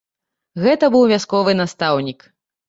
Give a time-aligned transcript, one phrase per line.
[0.63, 2.19] Гэта быў вясковы настаўнік.